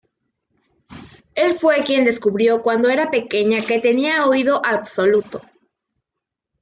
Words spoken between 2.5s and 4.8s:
cuando era pequeña que tenía oído